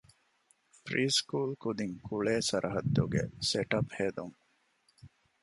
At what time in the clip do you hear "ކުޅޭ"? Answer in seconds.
2.07-2.31